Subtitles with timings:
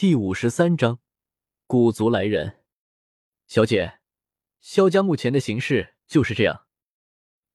[0.00, 0.98] 第五十三章，
[1.66, 2.60] 古族来人。
[3.46, 3.98] 小姐，
[4.58, 6.62] 萧家目前的形势就是这样。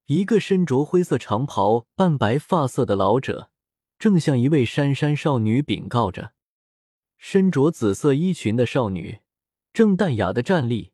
[0.06, 3.50] 一个身着灰色长袍、半白发色的老者，
[3.98, 6.34] 正向一位姗姗少女禀告着。
[7.18, 9.22] 身着紫色衣裙的少女，
[9.74, 10.92] 正淡雅的站立，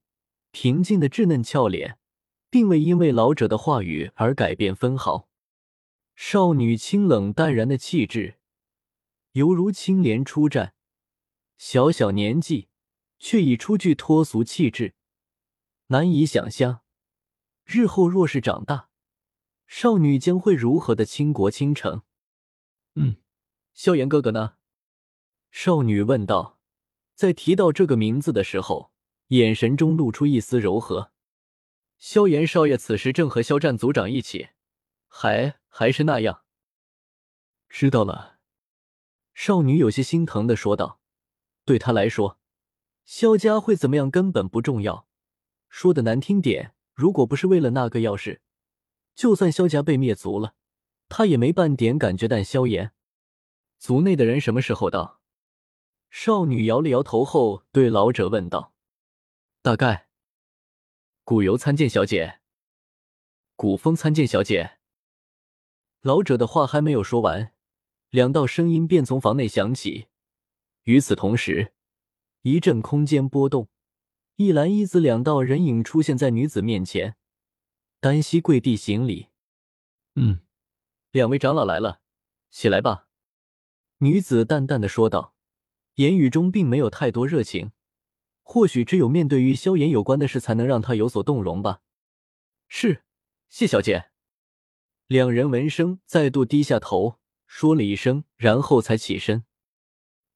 [0.52, 1.98] 平静的稚嫩俏脸，
[2.50, 5.28] 并未因为老者的话语而改变分毫。
[6.16, 8.36] 少女清冷淡然的气质，
[9.34, 10.76] 犹如青莲出战。
[11.64, 12.70] 小小年纪，
[13.20, 14.96] 却已初具脱俗气质，
[15.90, 16.82] 难以想象，
[17.66, 18.90] 日后若是长大。
[19.68, 22.02] 少女将会如何的倾国倾城？
[22.96, 23.18] 嗯，
[23.76, 24.56] 萧炎哥哥呢？
[25.52, 26.58] 少女问道。
[27.14, 28.92] 在提到这个名字的时候，
[29.28, 31.12] 眼神中露出一丝柔和。
[32.00, 34.50] 萧炎少爷此时正和肖战族长一起，
[35.08, 36.44] 还还是那样。
[37.70, 38.40] 知道了。
[39.36, 41.01] 少女有些心疼的说道。
[41.72, 42.38] 对他来说，
[43.06, 45.08] 萧家会怎么样根本不重要。
[45.70, 48.42] 说的难听点，如果不是为了那个钥匙。
[49.16, 50.54] 就算萧家被灭族了，
[51.08, 52.28] 他也没半点感觉。
[52.28, 52.92] 但萧炎，
[53.80, 55.22] 族内的人什么时候到？
[56.10, 58.74] 少女摇了摇头后，对老者问道
[59.64, 60.10] ：“大概，
[61.24, 62.42] 古游参见小姐，
[63.56, 64.80] 古风参见小姐。”
[66.04, 67.54] 老者的话还没有说完，
[68.10, 70.08] 两道声音便从房内响起。
[70.84, 71.74] 与此同时，
[72.42, 73.70] 一阵空间波动，
[74.36, 77.16] 一蓝一紫两道人影出现在女子面前。
[78.00, 79.28] 单膝跪地行礼，
[80.16, 80.40] 嗯，
[81.12, 82.02] 两位长老来了，
[82.50, 83.08] 起来吧。
[84.00, 85.36] 女子淡淡的说道，
[85.96, 87.72] 言语中并没有太多热情。
[88.42, 91.82] 或许只有面对与萧炎有关的事，才能让他有所动容吧。
[92.68, 93.04] 是，
[93.50, 94.10] 谢小姐。
[95.06, 99.46] 两人闻声再度低下头，说了一声，然后才起身。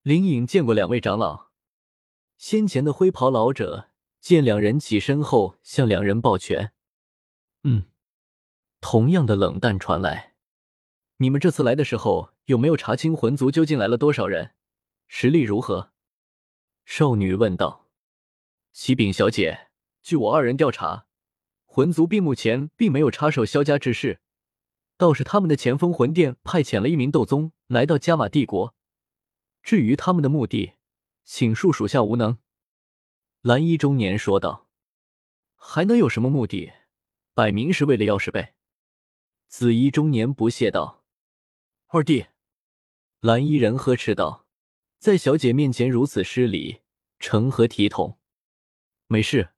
[0.06, 1.48] 林颖见过两位长老。
[2.38, 3.90] 先前的灰袍老者
[4.22, 6.74] 见两人起身后，向两人抱拳。
[7.64, 7.86] 嗯，
[8.80, 10.36] 同样的冷淡传来。
[11.18, 14.52] 你们这次来的时候，有没有查清魂族究竟来了多少人，
[15.08, 15.90] 实力如何？
[16.86, 17.88] 少女问道。
[18.72, 19.70] 启禀小姐，
[20.04, 21.08] 据我二人调查，
[21.66, 24.20] 魂族并目前并没有插手萧家之事，
[24.98, 28.75] 倒是他们的前锋魂殿派遣了一名斗宗来到加玛帝国。
[29.66, 30.74] 至于他们的目的，
[31.24, 32.38] 请恕属下无能。
[33.42, 34.70] 蓝衣中年说道。
[35.56, 36.72] 还能有什么目的？
[37.34, 38.54] 摆明是为了钥匙呗！
[39.48, 41.04] 紫衣中年不屑道
[41.90, 42.28] ：“二弟。”
[43.22, 44.46] 蓝衣人呵斥道
[45.00, 46.82] ：“在小姐面前如此失礼，
[47.18, 48.20] 成何体统？”
[49.10, 49.50] 没事，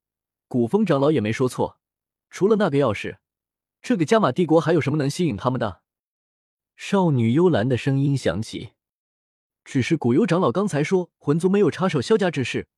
[0.47, 1.81] 古风长老也没说错。
[2.29, 3.17] 除了那个钥匙，
[3.81, 5.81] 这个加玛帝国还有什么能吸引他们的？
[6.78, 8.72] 少女幽兰的声音响起
[9.67, 12.69] ：“只是古幽长老刚才说魂族没有插手萧家之事，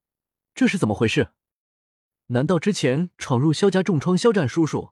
[0.56, 1.34] 这是怎么回事？”
[2.34, 4.90] 难道之前闯入萧家重创肖战叔叔，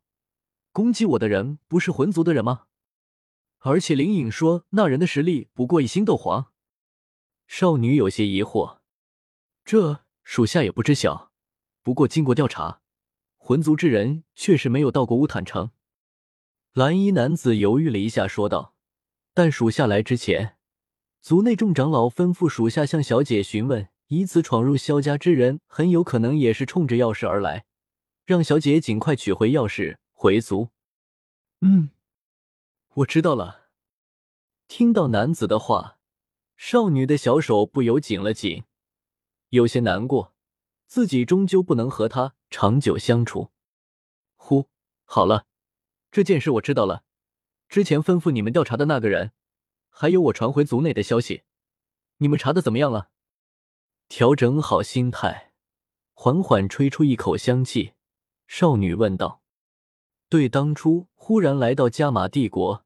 [0.71, 2.65] 攻击我的人不是魂族的人吗？
[3.61, 6.51] 而且灵隐说那人的实力不过一星斗皇。
[7.47, 8.77] 少女有些疑惑，
[9.65, 11.31] 这属下也不知晓。
[11.81, 12.81] 不过经过调查，
[13.37, 15.71] 魂族之人确实没有到过乌坦城。
[16.73, 18.75] 蓝衣男子犹豫了一下，说道
[19.33, 20.56] ：“但属下来之前，
[21.27, 27.65] 族内众长老吩咐属下向小姐询问。”以此闯入萧家之人，很有可能也是冲着钥匙而来，
[28.23, 30.69] 让小姐尽快取回钥匙回族。
[31.59, 31.89] 嗯，
[32.93, 33.65] 我知道了。
[34.69, 35.97] 听到男子的话，
[36.55, 38.63] 少女的小手不由紧了紧，
[39.49, 40.33] 有些难过，
[40.85, 43.51] 自己终究不能和他长久相处。
[44.37, 44.69] 呼，
[45.03, 45.47] 好了，
[46.09, 47.03] 这件事我知道了。
[47.67, 49.33] 之前吩咐你们调查的那个人，
[49.99, 51.41] 还有我传回族内的消息，
[52.17, 53.09] 你们查的怎么样了？
[54.07, 55.51] 调整好心态，
[56.13, 57.93] 缓缓吹出一口香气，
[58.45, 59.41] 少女问道
[60.29, 62.85] ：“对当初忽然来到加玛帝国，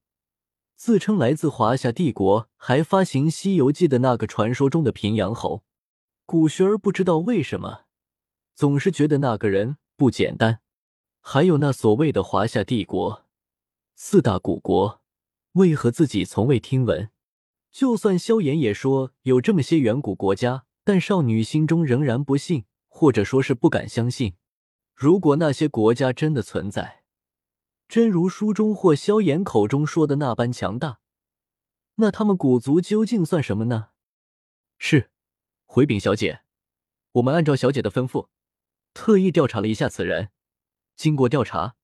[0.77, 5.65] 自称来自华夏帝国，还发行《西游记》的那个传说中的平阳侯
[6.25, 7.81] 古玄儿，不知道为什么，
[8.55, 10.61] 总是觉得那个人不简单。
[11.19, 13.25] 还有那所谓的华夏帝国
[13.95, 15.00] 四大古国，
[15.53, 17.09] 为何自己从未听闻？
[17.71, 24.33] 就算萧炎也说有这么些远古国家。”但少女心中仍然不信，或者说是不敢相信。
[24.95, 27.03] 如果那些国家真的存在，
[27.87, 30.99] 真如书中或萧炎口中说的那般强大，
[31.97, 33.89] 那他们古族究竟算什么呢？
[34.79, 35.11] 是，
[35.65, 36.41] 回禀小姐，
[37.11, 38.29] 我们按照小姐的吩咐，
[38.95, 40.29] 特意调查了一下此人。
[40.95, 41.75] 经过调查，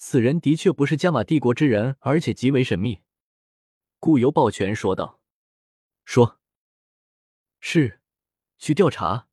[0.00, 3.02] 此人的确不是加玛帝国之人，而且极为神秘。
[3.98, 5.20] 顾由抱拳说道
[6.06, 6.38] ：“说，
[7.58, 8.00] 是。”
[8.58, 9.28] 去调查，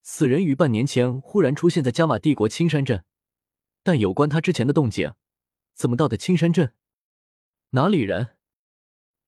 [0.00, 3.04] 此人于半年前忽然出现在加玛帝国青山镇，
[3.82, 5.14] 但有关他之前的动静，
[5.74, 6.74] 怎么到的青山镇？
[7.70, 8.36] 哪里人？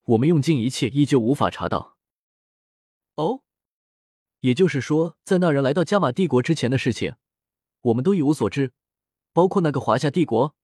[0.05, 1.99] 我们用尽一切，依旧无法查到。
[3.17, 3.43] 哦，
[4.41, 7.17] 也就是说，在那人来到加玛帝国之前的事情，
[7.83, 8.73] 我们都一无所知，
[9.35, 10.57] 包括那个华夏帝国。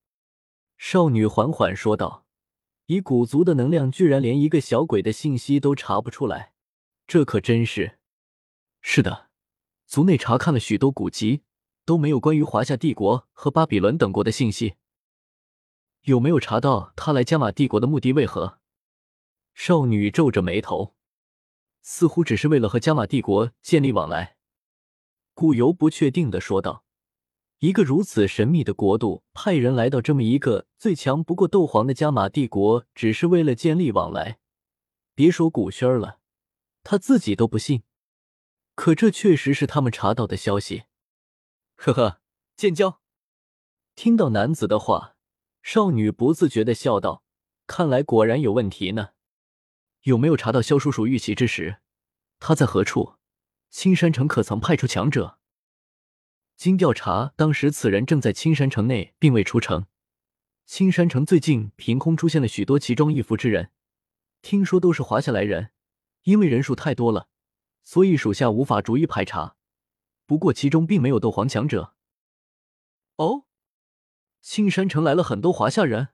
[0.87, 2.27] 少女缓缓说道
[2.89, 6.53] ：“以古族的能量，居然连一个小鬼的信息都查不出来，
[7.07, 7.99] 这可真是……
[8.83, 9.31] 是的，
[9.87, 11.41] 族内查看了许多古籍，
[11.87, 14.75] 都没有关于华夏帝国和巴比伦等国的信息。
[16.03, 18.59] 有没有查到他来加玛帝国的目的为何？”
[19.55, 20.95] 少女皱着眉头，
[21.81, 24.37] 似乎只是为了和加玛帝国建立往来。
[25.33, 26.85] 古游不确定的说道。
[27.65, 34.39] 一个如此神秘的国度，派人来到这么一个最强不过斗皇的加玛帝国，只是为了建立往来。
[35.15, 36.19] 别说古轩儿了，
[36.83, 37.83] 他自己都不信。
[38.75, 40.83] 可这确实是他们查到的消息。
[41.77, 42.21] 呵呵，
[42.55, 43.01] 建交。
[43.95, 45.17] 听到男子的话，
[45.63, 47.25] 少女不自觉的笑道
[47.67, 49.13] ：“看来果然有问题呢。
[50.03, 51.79] 有没有查到萧叔叔遇袭之时，
[52.39, 53.15] 他在何处？
[53.71, 55.39] 青山城可曾派出强者？”
[56.57, 59.87] 经调查，当时此人正在青山城内，并未出城。
[60.65, 63.71] 青山城最近凭空出现了许多奇装异服之人，
[64.41, 65.73] 听说都是华夏来人。
[66.23, 67.29] 因为人数太多了，
[67.83, 69.57] 所以属下无法逐一排查。
[70.25, 71.95] 不过其中并没有斗皇强者。
[73.17, 73.45] 哦，
[74.41, 76.09] 青山城来了很多华夏人。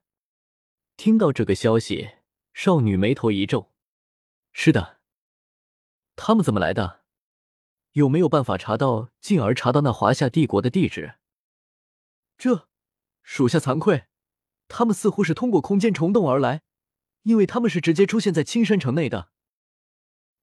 [0.96, 2.10] 听到这个消息，
[2.52, 3.70] 少女眉头一皱
[4.52, 4.98] ：“是的，
[6.16, 6.99] 他们怎么来的？”
[7.92, 11.14] 有没有办法查到，进而查到那华夏帝国的地址？
[12.38, 12.68] 这
[13.22, 14.04] 属下惭愧，
[14.68, 16.62] 他们似乎是通过空间虫洞而来，
[17.22, 19.30] 因为他们是直接出现在青山城内的。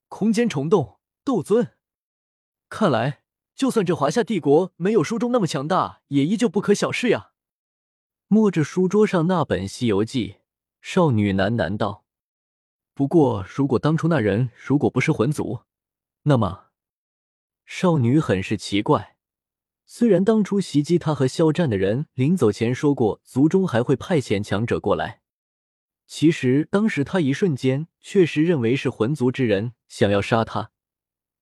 [0.10, 1.76] 空间虫洞，斗尊，
[2.70, 3.24] 看来
[3.56, 7.32] 就算这华夏帝国没有书中那么强大，也依旧不可小视呀。
[8.28, 10.34] 摸着书桌上那本《西游记》，
[10.82, 12.04] 少女喃喃道
[12.94, 15.62] ：“不过，如果当初那人如果不是魂族，
[16.24, 16.66] 那么……”
[17.70, 19.18] 少女很是奇怪，
[19.86, 25.20] 虽然当初袭击她和肖战的人临走前说过族中还会派遣强者过来，
[26.08, 30.72] 其实当时她一瞬间确实认为是魂族之人想要杀她。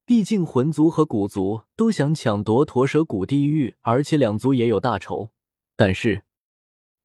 [0.04, 5.30] 毕竟魂族和古族都想抢夺驼蛇谷地狱，而且两族也有大仇。
[5.76, 6.24] 但是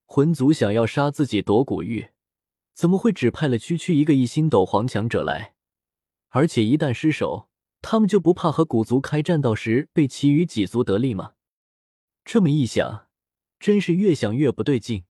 [0.06, 2.08] 魂族想要杀自己夺古玉，
[2.72, 5.54] 怎么会只派了区区一个一星斗皇强者来？
[6.30, 7.49] 而且一旦失手。
[7.82, 11.32] 他们就不怕和古族开战，到时被其余几族得利吗？
[12.24, 13.06] 这么一想，
[13.58, 15.04] 真是越想越不对劲。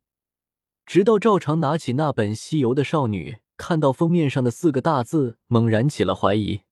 [0.87, 6.63] 直到赵长拿起那本《西游》的少女，看到封面上的四个大字，猛然起了怀疑。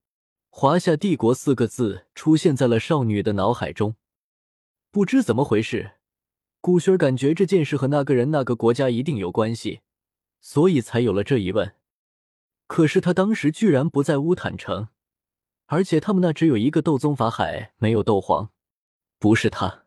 [0.51, 3.97] 华夏帝国四个字出现在了少女的脑海中。
[4.91, 5.93] 不知怎么回事，
[6.61, 9.81] 古轩感觉这件事和那个人、那个国家一定有关系，
[10.41, 11.75] 所以才有了这一问。
[12.67, 14.89] 可是他当时居然不在乌坦城。
[15.71, 18.51] 而且他们那只有一个斗宗法海，没有斗皇，
[19.19, 19.85] 不是他，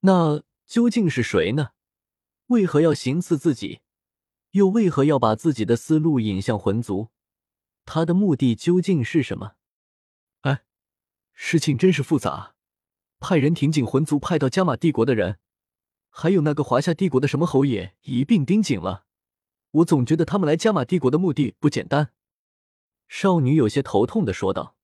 [0.00, 1.70] 那究竟是谁呢？
[2.48, 3.80] 为何要行刺自己？
[4.50, 7.08] 又为何要把自己的思路引向魂族？
[7.86, 9.52] 他的目的究竟是什么？
[10.42, 10.64] 哎，
[11.32, 12.54] 事情真是复杂。
[13.18, 15.38] 派人挺紧魂族派到加玛帝国的人，
[16.10, 19.06] 还有那个华夏帝国的什么侯爷一并盯紧了。
[19.70, 22.12] 我总觉得他们来加玛帝国的目的不简单。
[23.08, 24.76] 少女有些头痛的说道。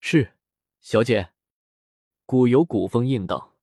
[0.00, 0.32] 是，
[0.80, 1.30] 小姐。
[2.24, 3.57] 古有古风应道。